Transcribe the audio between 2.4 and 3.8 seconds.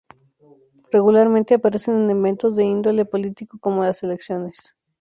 de índole político,